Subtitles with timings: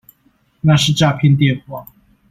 [0.61, 1.85] 那是詐騙電話